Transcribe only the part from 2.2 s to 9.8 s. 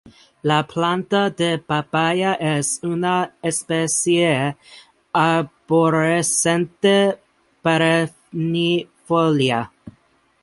es una especie arborescente perennifolia.